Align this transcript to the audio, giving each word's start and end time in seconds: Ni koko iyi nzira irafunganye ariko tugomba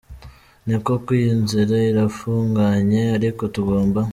Ni 0.67 0.75
koko 0.85 1.09
iyi 1.19 1.31
nzira 1.43 1.75
irafunganye 1.91 3.01
ariko 3.17 3.41
tugomba 3.53 3.99